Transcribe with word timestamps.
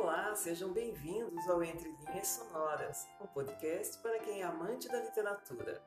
Olá, 0.00 0.32
sejam 0.36 0.72
bem-vindos 0.72 1.48
ao 1.48 1.60
Entre 1.60 1.90
Linhas 1.90 2.28
Sonoras, 2.28 3.04
um 3.20 3.26
podcast 3.26 3.98
para 3.98 4.20
quem 4.20 4.42
é 4.42 4.44
amante 4.44 4.86
da 4.86 5.02
literatura. 5.02 5.82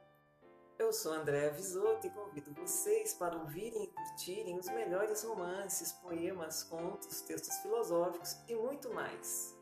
Eu 0.77 0.91
sou 0.91 1.13
Andréa 1.13 1.49
Visoto 1.53 2.05
e 2.05 2.09
convido 2.09 2.53
vocês 2.53 3.13
para 3.13 3.37
ouvirem 3.37 3.85
e 3.85 3.87
curtirem 3.87 4.59
os 4.59 4.65
melhores 4.65 5.23
romances, 5.23 5.93
poemas, 5.93 6.61
contos, 6.61 7.21
textos 7.21 7.55
filosóficos 7.59 8.35
e 8.49 8.53
muito 8.53 8.93
mais. 8.93 9.57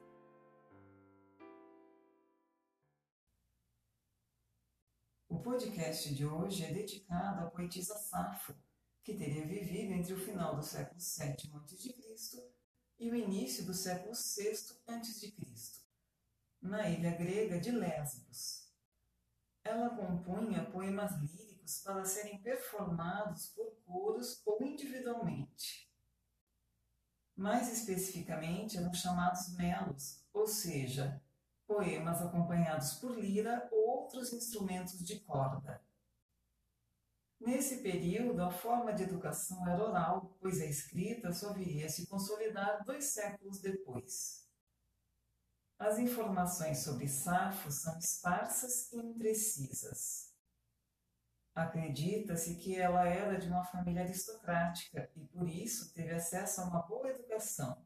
O 5.30 5.38
podcast 5.44 6.16
de 6.16 6.26
hoje 6.26 6.66
é 6.66 6.74
dedicado 6.74 7.46
à 7.46 7.52
poetisa 7.52 7.94
Safo, 7.94 8.56
que 9.04 9.16
teria 9.16 9.46
vivido 9.46 9.94
entre 9.94 10.14
o 10.16 10.20
final 10.20 10.56
do 10.56 10.64
século 10.64 11.00
VII 11.00 11.54
a.C. 12.14 12.59
e 13.00 13.10
o 13.10 13.16
início 13.16 13.66
do 13.66 13.74
século 13.74 14.14
VI 14.14 14.76
a.C., 14.88 15.34
na 16.62 16.90
ilha 16.90 17.12
grega 17.16 17.58
de 17.58 17.72
Lesbos. 17.72 18.70
Ela 19.64 19.90
compunha 19.92 20.70
poemas 20.70 21.14
líricos 21.22 21.80
para 21.80 22.04
serem 22.04 22.42
performados 22.42 23.48
por 23.48 23.72
coros 23.86 24.42
ou 24.46 24.62
individualmente. 24.62 25.90
Mais 27.36 27.72
especificamente, 27.72 28.78
eram 28.78 28.94
chamados 28.94 29.56
melos, 29.56 30.26
ou 30.34 30.46
seja, 30.46 31.24
poemas 31.66 32.22
acompanhados 32.22 32.96
por 32.96 33.18
lira 33.18 33.70
ou 33.72 34.02
outros 34.02 34.34
instrumentos 34.34 35.00
de 35.00 35.22
corda. 35.22 35.82
Nesse 37.40 37.78
período, 37.78 38.42
a 38.42 38.52
forma 38.52 38.94
de 38.94 39.04
educação 39.04 39.66
era 39.68 39.82
oral, 39.82 40.36
pois 40.42 40.60
a 40.62 40.66
escrita 40.66 41.32
só 41.32 41.54
viria 41.54 41.86
a 41.86 41.90
se 41.90 42.06
consolidar 42.06 42.84
dois 42.84 43.06
séculos 43.06 43.62
depois. 43.62 44.46
As 45.80 45.98
informações 45.98 46.80
sobre 46.80 47.08
Safo 47.08 47.72
são 47.72 47.98
esparsas 47.98 48.92
e 48.92 48.98
imprecisas. 48.98 50.34
Acredita-se 51.56 52.56
que 52.56 52.76
ela 52.76 53.08
era 53.08 53.38
de 53.38 53.48
uma 53.48 53.64
família 53.64 54.04
aristocrática 54.04 55.10
e 55.16 55.26
por 55.28 55.48
isso 55.48 55.94
teve 55.94 56.14
acesso 56.14 56.60
a 56.60 56.66
uma 56.66 56.82
boa 56.82 57.10
educação. 57.10 57.82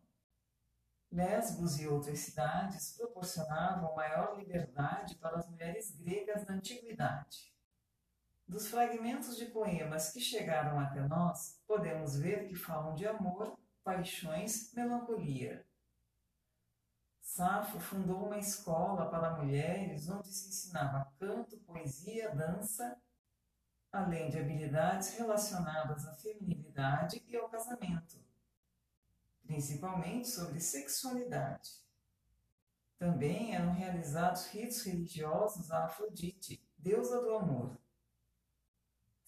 Lesbos 1.11 1.80
e 1.80 1.88
outras 1.88 2.20
cidades 2.20 2.94
proporcionavam 2.97 3.95
maior 3.95 4.36
liberdade 4.36 5.16
para 5.17 5.38
as 5.38 5.47
mulheres 5.47 5.92
gregas 5.92 6.44
da 6.44 6.53
antiguidade. 6.53 7.52
Dos 8.47 8.67
fragmentos 8.67 9.38
de 9.38 9.45
poemas 9.45 10.11
que 10.11 10.19
chegaram 10.19 10.80
até 10.80 11.02
nós, 11.08 11.61
podemos 11.66 12.17
ver 12.17 12.47
que 12.47 12.55
falam 12.55 12.94
de 12.94 13.08
amor, 13.08 13.58
paixões, 13.83 14.73
melancolia. 14.73 15.66
Safo 17.21 17.80
fundou 17.80 18.27
uma 18.27 18.38
escola 18.38 19.09
para 19.09 19.38
mulheres 19.38 20.08
onde 20.09 20.27
se 20.27 20.49
ensinava 20.49 21.11
canto, 21.19 21.58
poesia, 21.61 22.30
dança, 22.36 22.95
além 23.91 24.30
de 24.30 24.38
habilidades 24.38 25.17
relacionadas 25.17 26.05
à 26.05 26.14
feminilidade 26.14 27.23
e 27.27 27.36
ao 27.36 27.49
casamento, 27.49 28.23
principalmente 29.45 30.27
sobre 30.27 30.59
sexualidade. 30.59 31.71
Também 32.97 33.55
eram 33.55 33.73
realizados 33.73 34.47
ritos 34.47 34.83
religiosos 34.83 35.71
a 35.71 35.86
Afrodite, 35.86 36.64
deusa 36.77 37.21
do 37.21 37.36
amor. 37.36 37.83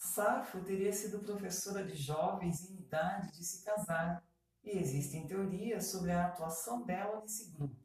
Safo 0.05 0.61
teria 0.61 0.93
sido 0.93 1.19
professora 1.19 1.83
de 1.83 1.95
jovens 1.95 2.69
em 2.69 2.75
idade 2.75 3.31
de 3.31 3.43
se 3.43 3.65
casar, 3.65 4.23
e 4.63 4.77
existem 4.77 5.27
teorias 5.27 5.87
sobre 5.87 6.11
a 6.11 6.27
atuação 6.27 6.83
dela 6.83 7.21
nesse 7.21 7.51
grupo. 7.51 7.75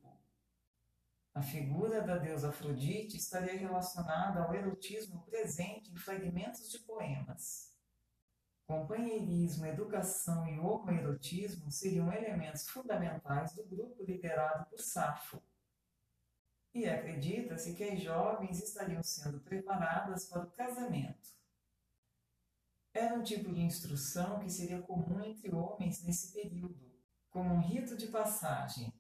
A 1.35 1.41
figura 1.43 2.03
da 2.03 2.19
deusa 2.19 2.51
Afrodite 2.51 3.17
estaria 3.17 3.59
relacionada 3.59 4.43
ao 4.43 4.55
erotismo 4.55 5.23
presente 5.23 5.91
em 5.91 5.97
fragmentos 5.97 6.71
de 6.71 6.79
poemas. 6.81 7.75
Companheirismo, 8.67 9.67
educação 9.67 10.47
e 10.47 10.61
homoerotismo 10.61 11.73
seriam 11.73 12.13
elementos 12.13 12.69
fundamentais 12.69 13.55
do 13.55 13.65
grupo 13.65 14.05
liderado 14.05 14.67
por 14.67 14.79
Safo. 14.79 15.43
E 16.75 16.87
acredita-se 16.87 17.75
que 17.75 17.83
as 17.83 18.01
jovens 18.01 18.63
estariam 18.63 19.03
sendo 19.03 19.41
preparadas 19.41 20.27
para 20.27 20.43
o 20.43 20.51
casamento. 20.51 21.40
Era 22.93 23.15
um 23.15 23.23
tipo 23.23 23.53
de 23.53 23.61
instrução 23.61 24.41
que 24.41 24.51
seria 24.51 24.83
comum 24.83 25.23
entre 25.25 25.55
homens 25.55 26.03
nesse 26.03 26.33
período, 26.33 26.91
como 27.31 27.55
um 27.55 27.61
rito 27.61 27.97
de 27.97 28.09
passagem. 28.09 28.93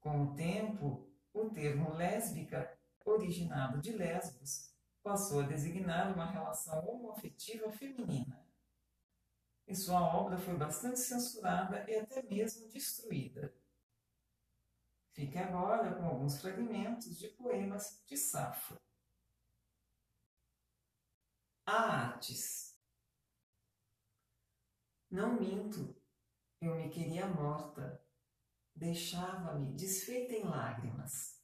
Com 0.00 0.24
o 0.24 0.34
tempo, 0.34 1.08
o 1.32 1.50
termo 1.50 1.94
lésbica, 1.94 2.76
originado 3.04 3.80
de 3.80 3.92
Lesbos, 3.92 4.74
passou 5.02 5.40
a 5.40 5.46
designar 5.46 6.12
uma 6.12 6.26
relação 6.26 6.84
homoafetiva 6.84 7.70
feminina. 7.70 8.44
E 9.66 9.74
sua 9.74 10.00
obra 10.00 10.36
foi 10.36 10.56
bastante 10.56 10.98
censurada 10.98 11.88
e 11.88 11.94
até 11.94 12.22
mesmo 12.22 12.68
destruída. 12.68 13.54
Fique 15.12 15.38
agora 15.38 15.94
com 15.94 16.06
alguns 16.06 16.40
fragmentos 16.40 17.16
de 17.16 17.28
poemas 17.28 18.02
de 18.06 18.16
Safo. 18.16 18.76
A 21.64 22.08
Atis 22.08 22.69
Não 25.10 25.40
minto, 25.40 25.92
eu 26.60 26.76
me 26.76 26.88
queria 26.88 27.26
morta, 27.26 28.00
deixava-me 28.76 29.72
desfeita 29.72 30.34
em 30.34 30.44
lágrimas. 30.44 31.42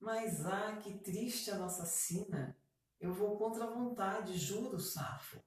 Mas 0.00 0.46
ah, 0.46 0.76
que 0.78 0.98
triste 0.98 1.50
a 1.50 1.58
nossa 1.58 1.84
sina! 1.84 2.56
Eu 2.98 3.12
vou 3.12 3.36
contra 3.36 3.64
a 3.64 3.70
vontade, 3.70 4.38
juro, 4.38 4.80
Safo. 4.80 5.42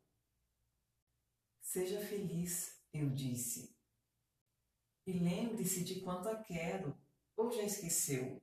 Seja 1.59 1.99
feliz, 1.99 2.79
eu 2.93 3.09
disse. 3.09 3.75
E 5.07 5.13
lembre-se 5.13 5.83
de 5.83 6.01
quanto 6.01 6.29
a 6.29 6.43
quero, 6.43 6.95
ou 7.35 7.51
já 7.51 7.63
esqueceu, 7.63 8.39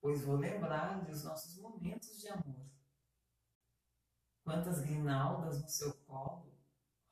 pois 0.00 0.22
vou 0.22 0.36
lembrar 0.36 1.04
dos 1.04 1.22
nossos 1.24 1.58
momentos 1.58 2.18
de 2.18 2.28
amor. 2.28 2.66
Quantas 4.42 4.80
grinaldas 4.80 5.60
no 5.60 5.68
seu 5.68 5.92
colo, 6.06 6.51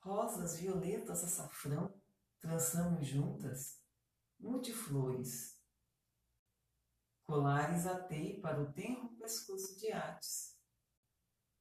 rosas, 0.01 0.57
violetas, 0.57 1.23
açafrão, 1.23 1.93
trançamos 2.39 3.07
juntas 3.07 3.81
multiflores. 4.41 5.61
Colares 7.23 7.85
atei 7.85 8.41
para 8.41 8.61
o 8.61 8.73
tenro 8.73 9.15
pescoço 9.15 9.79
de 9.79 9.91
Ates. 9.91 10.59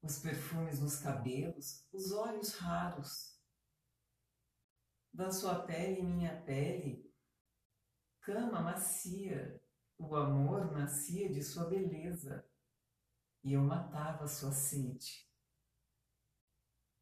Os 0.03 0.19
perfumes 0.19 0.81
nos 0.81 0.97
cabelos, 0.97 1.87
os 1.93 2.11
olhos 2.11 2.55
raros. 2.55 3.39
Da 5.13 5.31
sua 5.31 5.67
pele 5.67 6.03
minha 6.03 6.41
pele, 6.43 7.13
cama 8.21 8.63
macia, 8.63 9.63
o 9.99 10.17
amor 10.17 10.73
nascia 10.73 11.31
de 11.31 11.43
sua 11.43 11.69
beleza, 11.69 12.49
e 13.43 13.53
eu 13.53 13.63
matava 13.63 14.27
sua 14.27 14.53
sede. 14.53 15.30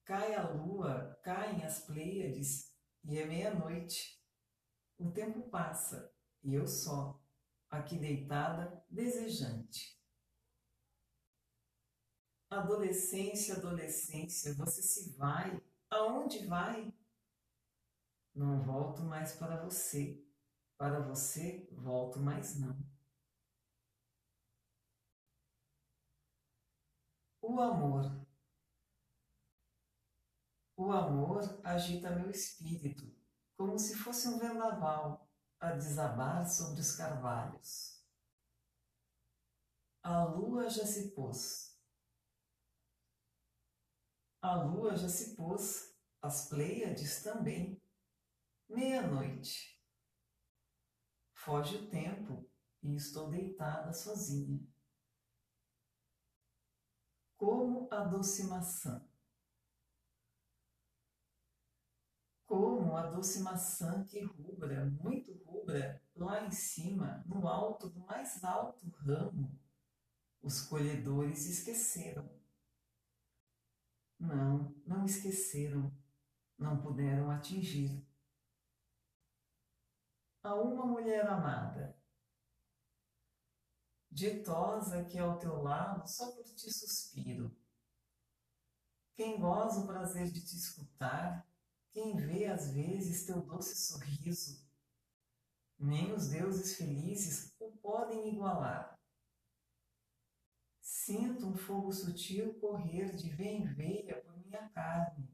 Cai 0.08 0.34
a 0.34 0.48
lua, 0.48 1.20
caem 1.22 1.62
as 1.66 1.80
Pleiades, 1.80 2.74
e 3.04 3.19
é 3.19 3.26
meia-noite 3.26 4.19
o 4.96 5.10
tempo 5.10 5.50
passa 5.50 6.10
e 6.42 6.54
eu 6.54 6.66
só, 6.66 7.22
aqui 7.69 7.98
deitada, 7.98 8.82
desejante. 8.88 10.00
Adolescência, 12.48 13.56
adolescência, 13.56 14.54
você 14.54 14.80
se 14.80 15.14
vai. 15.14 15.62
Aonde 15.91 16.47
vai? 16.47 16.91
Não 18.34 18.62
volto 18.62 19.02
mais 19.02 19.36
para 19.36 19.62
você. 19.62 20.26
Para 20.78 21.00
você, 21.00 21.68
volto 21.71 22.18
mais 22.18 22.59
não. 22.59 22.74
O 27.42 27.60
amor. 27.60 28.28
O 30.78 30.92
amor 30.92 31.60
agita 31.65 32.09
meu 32.09 32.30
espírito 32.30 33.13
como 33.57 33.77
se 33.77 33.97
fosse 33.97 34.28
um 34.28 34.39
vendaval 34.39 35.28
a 35.59 35.72
desabar 35.72 36.48
sobre 36.48 36.80
os 36.80 36.95
carvalhos. 36.95 38.01
A 40.04 40.22
lua 40.22 40.71
já 40.71 40.86
se 40.86 41.10
pôs. 41.10 41.77
A 44.41 44.54
lua 44.63 44.97
já 44.97 45.09
se 45.09 45.34
pôs, 45.34 45.98
as 46.22 46.48
Pleiades 46.48 47.24
também. 47.24 47.83
Meia-noite. 48.69 49.83
Foge 51.34 51.74
o 51.74 51.91
tempo 51.91 52.48
e 52.84 52.95
estou 52.95 53.28
deitada 53.28 53.92
sozinha. 53.92 54.65
Como 57.36 57.89
a 57.91 58.04
doce 58.04 58.45
maçã. 58.45 59.08
Como 62.98 63.06
a 63.06 63.10
doce 63.10 63.41
maçã 63.41 64.03
que 64.04 64.21
rubra, 64.21 64.84
muito 64.86 65.33
rubra, 65.45 66.03
lá 66.16 66.45
em 66.45 66.50
cima, 66.50 67.24
no 67.27 67.47
alto 67.47 67.89
do 67.89 68.00
mais 68.00 68.42
alto 68.42 68.89
ramo, 68.89 69.56
os 70.42 70.62
colhedores 70.62 71.47
esqueceram. 71.47 72.28
Não, 74.18 74.74
não 74.84 75.04
esqueceram, 75.04 75.92
não 76.59 76.80
puderam 76.80 77.30
atingir. 77.30 78.04
A 80.42 80.54
uma 80.54 80.84
mulher 80.84 81.27
amada, 81.28 81.97
ditosa 84.10 85.04
que 85.04 85.18
ao 85.18 85.39
teu 85.39 85.62
lado 85.62 86.09
só 86.09 86.33
por 86.33 86.45
ti 86.45 86.72
suspiro. 86.72 87.56
Quem 89.15 89.39
goza 89.39 89.80
o 89.80 89.86
prazer 89.86 90.30
de 90.30 90.41
te 90.45 90.56
escutar, 90.56 91.47
quem 91.92 92.16
vê 92.16 92.46
às 92.46 92.72
vezes 92.72 93.24
teu 93.24 93.40
doce 93.42 93.76
sorriso, 93.76 94.66
nem 95.78 96.12
os 96.12 96.28
deuses 96.28 96.76
felizes 96.76 97.54
o 97.58 97.70
podem 97.78 98.34
igualar. 98.34 98.98
Sinto 100.80 101.46
um 101.46 101.56
fogo 101.56 101.92
sutil 101.92 102.58
correr 102.60 103.14
de 103.14 103.30
veia 103.30 103.58
em 103.58 103.64
veia 103.64 104.20
por 104.22 104.36
minha 104.38 104.68
carne. 104.70 105.28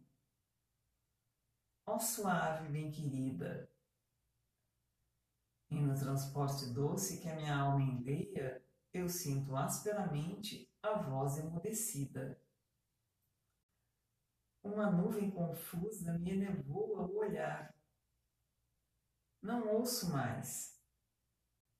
Ó 1.86 1.98
suave 1.98 2.68
bem-querida, 2.68 3.70
e 5.74 5.80
no 5.80 5.94
transporte 5.98 6.66
doce 6.72 7.20
que 7.20 7.28
a 7.28 7.34
minha 7.34 7.56
alma 7.56 7.82
enleia, 7.82 8.64
eu 8.92 9.08
sinto 9.08 9.56
asperamente 9.56 10.70
a 10.80 10.98
voz 10.98 11.36
emudecida. 11.38 12.40
Uma 14.64 14.90
nuvem 14.90 15.30
confusa 15.30 16.18
me 16.18 16.32
enevoa 16.32 17.06
o 17.06 17.18
olhar. 17.18 17.76
Não 19.42 19.68
ouço 19.68 20.10
mais. 20.10 20.82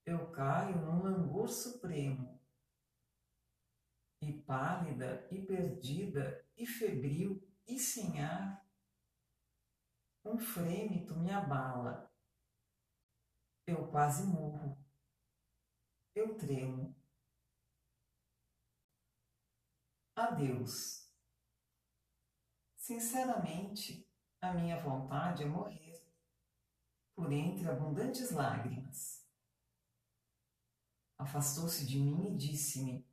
Eu 0.04 0.30
caio 0.30 0.76
num 0.76 1.02
langor 1.02 1.48
supremo. 1.48 2.38
E 4.20 4.34
pálida, 4.42 5.26
e 5.30 5.40
perdida, 5.40 6.46
e 6.58 6.66
febril, 6.66 7.42
e 7.66 7.78
sem 7.78 8.22
ar, 8.22 8.62
um 10.22 10.38
frêmito 10.38 11.16
me 11.16 11.32
abala. 11.32 12.12
Eu 13.66 13.90
quase 13.90 14.26
morro. 14.26 14.76
Eu 16.14 16.36
tremo. 16.36 16.94
Adeus. 20.14 21.03
Sinceramente, 22.84 24.06
a 24.42 24.52
minha 24.52 24.78
vontade 24.78 25.42
é 25.42 25.46
morrer, 25.46 26.06
por 27.14 27.32
entre 27.32 27.66
abundantes 27.66 28.30
lágrimas. 28.30 29.26
Afastou-se 31.16 31.86
de 31.86 31.98
mim 31.98 32.34
e 32.34 32.36
disse-me: 32.36 33.08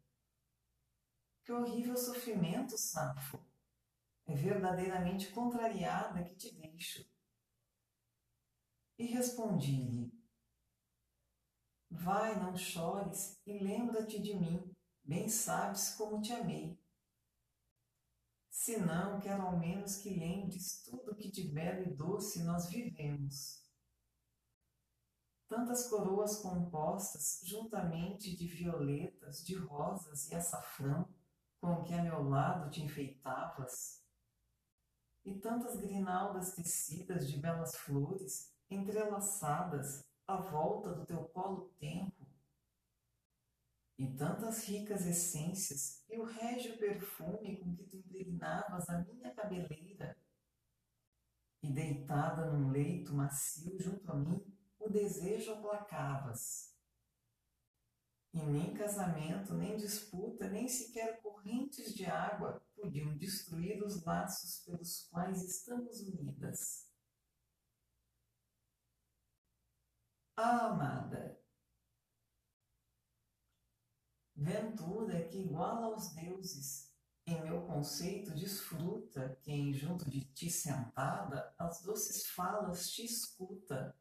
Que 1.46 1.54
horrível 1.54 1.96
sofrimento, 1.96 2.78
Safo! 2.78 3.40
É 4.26 4.36
verdadeiramente 4.36 5.32
contrariada 5.32 6.22
que 6.22 6.36
te 6.36 6.54
deixo. 6.54 7.10
E 9.00 9.06
respondi-lhe: 9.06 10.12
Vai, 11.90 12.38
não 12.38 12.58
chores 12.58 13.40
e 13.46 13.58
lembra-te 13.58 14.22
de 14.22 14.36
mim, 14.36 14.76
bem 15.02 15.30
sabes 15.30 15.96
como 15.96 16.22
te 16.22 16.34
amei. 16.34 16.81
Se 18.64 18.78
não, 18.78 19.20
quero 19.20 19.42
ao 19.42 19.58
menos 19.58 19.98
que 19.98 20.14
lembres 20.14 20.84
tudo 20.84 21.16
que 21.16 21.32
de 21.32 21.52
belo 21.52 21.82
e 21.82 21.96
doce 21.96 22.44
nós 22.44 22.70
vivemos. 22.70 23.60
Tantas 25.48 25.90
coroas 25.90 26.36
compostas 26.44 27.42
juntamente 27.44 28.36
de 28.36 28.46
violetas, 28.46 29.44
de 29.44 29.56
rosas 29.56 30.30
e 30.30 30.36
açafrão, 30.36 31.10
com 31.60 31.82
que 31.82 31.92
a 31.96 32.04
meu 32.04 32.22
lado 32.30 32.70
te 32.70 32.84
enfeitavas, 32.84 34.06
e 35.26 35.40
tantas 35.40 35.82
grinaldas 35.82 36.54
tecidas 36.54 37.28
de 37.28 37.40
belas 37.40 37.76
flores, 37.76 38.54
entrelaçadas 38.70 40.06
à 40.28 40.36
volta 40.36 40.94
do 40.94 41.04
teu 41.04 41.24
colo 41.30 41.74
tempo, 41.80 42.21
e 44.02 44.08
tantas 44.16 44.68
ricas 44.68 45.06
essências 45.06 46.04
e 46.10 46.18
o 46.18 46.24
régio 46.24 46.76
perfume 46.80 47.58
com 47.58 47.76
que 47.76 47.84
tu 47.84 47.98
impregnavas 47.98 48.90
a 48.90 48.98
minha 48.98 49.32
cabeleira. 49.32 50.18
E 51.62 51.72
deitada 51.72 52.52
num 52.52 52.72
leito 52.72 53.14
macio 53.14 53.80
junto 53.80 54.12
a 54.12 54.16
mim, 54.16 54.44
o 54.80 54.90
desejo 54.90 55.54
aplacavas. 55.54 56.76
E 58.34 58.42
nem 58.44 58.74
casamento, 58.74 59.54
nem 59.54 59.78
disputa, 59.78 60.50
nem 60.50 60.68
sequer 60.68 61.22
correntes 61.22 61.94
de 61.94 62.08
água 62.08 62.60
podiam 62.76 63.16
destruir 63.16 63.84
os 63.84 64.04
laços 64.04 64.66
pelos 64.66 65.08
quais 65.12 65.44
estamos 65.44 66.02
unidas. 66.02 66.90
Ah, 70.36 70.72
amada, 70.72 71.41
Ventura 74.42 75.24
que 75.28 75.38
iguala 75.38 75.86
aos 75.86 76.16
deuses, 76.16 76.92
em 77.28 77.40
meu 77.44 77.62
conceito 77.62 78.34
desfruta 78.34 79.38
quem 79.44 79.72
junto 79.72 80.10
de 80.10 80.22
ti 80.22 80.50
sentada 80.50 81.54
as 81.60 81.84
doces 81.84 82.26
falas 82.26 82.90
te 82.90 83.06
escuta, 83.06 83.96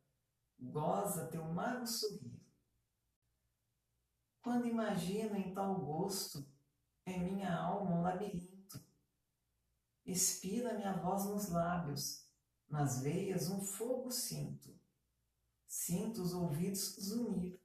goza 0.58 1.26
teu 1.26 1.44
mago 1.44 1.86
sorrir. 1.86 2.40
Quando 4.40 4.66
imagino 4.66 5.36
em 5.36 5.52
tal 5.52 5.78
gosto, 5.78 6.50
em 7.04 7.22
minha 7.22 7.54
alma 7.54 7.96
um 7.96 8.00
labirinto, 8.00 8.82
expira 10.06 10.72
minha 10.72 10.94
voz 10.94 11.26
nos 11.26 11.50
lábios, 11.50 12.26
nas 12.66 13.02
veias 13.02 13.50
um 13.50 13.60
fogo 13.60 14.10
sinto, 14.10 14.74
sinto 15.66 16.22
os 16.22 16.32
ouvidos 16.32 16.96
zunir 16.98 17.60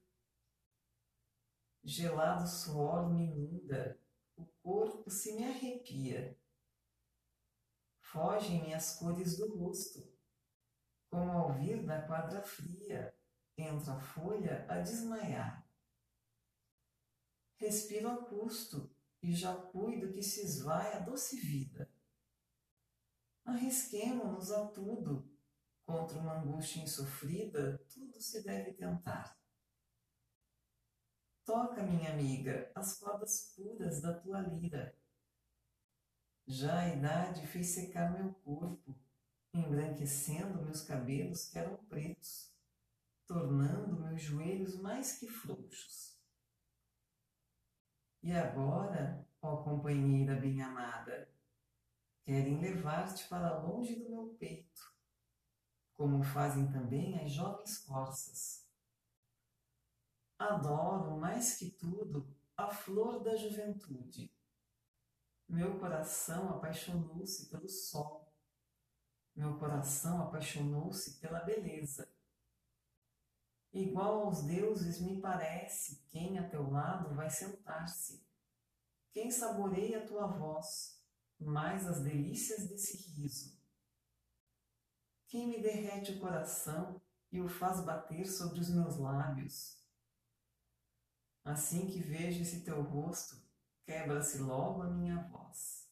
Gelado 1.87 2.47
suor 2.47 3.13
me 3.13 3.25
inunda, 3.25 4.01
o 4.35 4.43
corpo 4.63 5.07
se 5.07 5.33
me 5.33 5.45
arrepia. 5.45 6.35
Fogem-me 8.01 8.73
as 8.73 8.97
cores 8.97 9.37
do 9.37 9.55
rosto, 9.55 10.11
como 11.11 11.31
ao 11.31 11.53
vir 11.53 11.85
da 11.85 12.01
quadra 12.01 12.41
fria, 12.41 13.15
entra 13.55 13.93
a 13.93 13.99
folha 13.99 14.65
a 14.67 14.79
desmaiar. 14.79 15.63
Respiro 17.59 18.09
a 18.09 18.25
custo 18.25 18.91
e 19.21 19.31
já 19.31 19.55
cuido 19.55 20.11
que 20.11 20.23
se 20.23 20.41
esvai 20.41 20.91
a 20.93 20.99
doce 20.99 21.39
vida. 21.39 21.93
Arrisquemo-nos 23.45 24.51
a 24.51 24.69
tudo, 24.69 25.31
contra 25.85 26.17
uma 26.17 26.39
angústia 26.39 26.81
insofrida, 26.81 27.77
tudo 27.93 28.19
se 28.19 28.43
deve 28.43 28.73
tentar. 28.73 29.39
Toca, 31.45 31.83
minha 31.83 32.11
amiga, 32.11 32.71
as 32.73 32.97
cordas 32.97 33.53
puras 33.55 34.01
da 34.01 34.19
tua 34.19 34.41
lira. 34.41 34.97
Já 36.47 36.79
a 36.79 36.89
idade 36.89 37.45
fez 37.45 37.67
secar 37.67 38.11
meu 38.11 38.33
corpo, 38.43 38.97
embranquecendo 39.53 40.63
meus 40.63 40.81
cabelos 40.81 41.47
que 41.47 41.59
eram 41.59 41.77
pretos, 41.85 42.51
tornando 43.27 43.95
meus 43.95 44.23
joelhos 44.23 44.75
mais 44.81 45.19
que 45.19 45.27
frouxos. 45.27 46.19
E 48.23 48.31
agora, 48.31 49.23
ó 49.39 49.57
companheira 49.57 50.35
bem-amada, 50.35 51.29
querem 52.23 52.59
levar-te 52.59 53.27
para 53.27 53.59
longe 53.59 53.93
do 53.99 54.09
meu 54.09 54.35
peito, 54.39 54.81
como 55.93 56.23
fazem 56.23 56.71
também 56.71 57.23
as 57.23 57.31
jovens 57.31 57.77
corças 57.77 58.64
Adoro 60.37 61.17
mais 61.17 61.55
que 61.55 61.71
tudo 61.71 62.27
a 62.57 62.67
flor 62.69 63.23
da 63.23 63.37
juventude. 63.37 64.29
Meu 65.47 65.79
coração 65.79 66.49
apaixonou-se 66.49 67.49
pelo 67.49 67.69
sol. 67.69 68.33
Meu 69.33 69.57
coração 69.57 70.21
apaixonou-se 70.21 71.19
pela 71.19 71.39
beleza. 71.39 72.11
Igual 73.71 74.25
aos 74.25 74.43
deuses 74.43 74.99
me 74.99 75.21
parece 75.21 76.03
quem 76.07 76.37
a 76.37 76.49
teu 76.49 76.69
lado 76.69 77.15
vai 77.15 77.29
sentar-se. 77.29 78.25
Quem 79.11 79.31
saboreia 79.31 80.03
a 80.03 80.07
tua 80.07 80.27
voz, 80.27 81.01
mais 81.39 81.87
as 81.87 82.01
delícias 82.01 82.67
desse 82.67 82.97
riso. 82.97 83.57
Quem 85.27 85.47
me 85.47 85.61
derrete 85.61 86.13
o 86.13 86.19
coração 86.19 87.01
e 87.31 87.39
o 87.39 87.47
faz 87.47 87.79
bater 87.85 88.25
sobre 88.25 88.59
os 88.59 88.69
meus 88.69 88.97
lábios 88.97 89.84
Assim 91.45 91.85
que 91.85 91.99
vejo 91.99 92.41
esse 92.41 92.61
teu 92.61 92.81
rosto, 92.81 93.39
quebra-se 93.83 94.39
logo 94.39 94.81
a 94.81 94.89
minha 94.89 95.21
voz. 95.27 95.87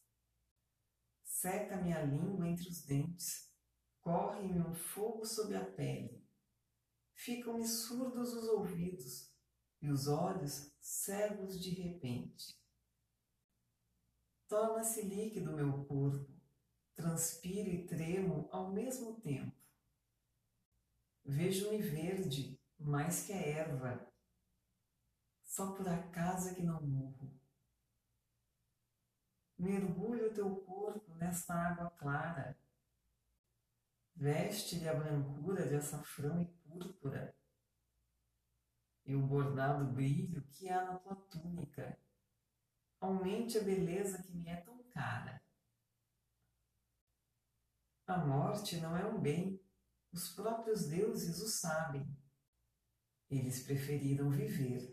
Seca 1.22 1.76
minha 1.76 2.02
língua 2.02 2.48
entre 2.48 2.68
os 2.68 2.82
dentes, 2.82 3.48
corre-me 4.00 4.58
um 4.60 4.74
fogo 4.74 5.24
sob 5.24 5.54
a 5.54 5.64
pele. 5.64 6.24
ficam-me 7.14 7.66
surdos 7.66 8.34
os 8.34 8.48
ouvidos 8.48 9.32
e 9.80 9.88
os 9.88 10.08
olhos 10.08 10.74
cegos 10.80 11.60
de 11.60 11.70
repente. 11.70 12.60
Torna-se 14.48 15.02
líquido 15.02 15.52
meu 15.52 15.84
corpo, 15.84 16.34
transpiro 16.96 17.70
e 17.70 17.86
tremo 17.86 18.48
ao 18.50 18.72
mesmo 18.72 19.20
tempo. 19.20 19.56
Vejo-me 21.24 21.80
verde, 21.80 22.60
mais 22.76 23.24
que 23.24 23.32
a 23.32 23.36
erva, 23.36 24.13
só 25.54 25.70
por 25.70 25.88
acaso 25.88 26.48
é 26.48 26.54
que 26.54 26.64
não 26.64 26.82
morro. 26.82 27.32
Mergulho 29.56 30.28
o 30.28 30.34
teu 30.34 30.56
corpo 30.56 31.14
nesta 31.14 31.54
água 31.54 31.90
clara, 31.92 32.58
veste-lhe 34.16 34.88
a 34.88 34.94
brancura 34.94 35.68
de 35.68 35.76
açafrão 35.76 36.42
e 36.42 36.46
púrpura, 36.46 37.36
e 39.06 39.14
o 39.14 39.24
bordado 39.24 39.84
brilho 39.92 40.42
que 40.48 40.68
há 40.68 40.84
na 40.84 40.98
tua 40.98 41.14
túnica. 41.14 42.00
Aumente 42.98 43.56
a 43.56 43.62
beleza 43.62 44.24
que 44.24 44.32
me 44.32 44.48
é 44.48 44.56
tão 44.56 44.82
cara. 44.90 45.40
A 48.08 48.18
morte 48.18 48.80
não 48.80 48.96
é 48.96 49.06
um 49.06 49.20
bem, 49.20 49.64
os 50.10 50.34
próprios 50.34 50.88
deuses 50.88 51.40
o 51.40 51.46
sabem. 51.46 52.04
Eles 53.30 53.62
preferiram 53.62 54.30
viver. 54.30 54.92